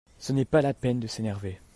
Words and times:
Ce 0.17 0.33
n'est 0.33 0.45
pas 0.45 0.63
la 0.63 0.73
peine 0.73 0.99
de 0.99 1.05
s'énerver. 1.05 1.59